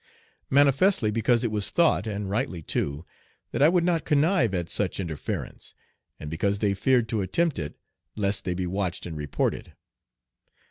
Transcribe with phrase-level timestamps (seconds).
[0.49, 3.05] Manifestly because it was thought and rightly too
[3.51, 5.75] that I would not connive at such interference,
[6.19, 7.77] and because they feared to attempt it
[8.15, 9.73] lest they be watched and reported.